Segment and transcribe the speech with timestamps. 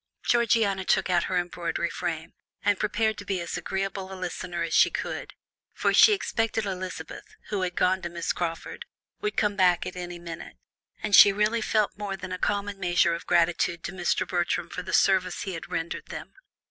[0.23, 2.33] Georgiana took out her embroidery frame,
[2.65, 5.35] and prepared to be as agreeable a listener as she could,
[5.75, 8.85] for she expected Elizabeth, who had gone to Miss Crawford,
[9.19, 10.57] would come back at any minute,
[11.03, 14.27] and she really felt more than a common measure of gratitude to Mr.
[14.27, 16.33] Bertram for the service he had rendered them.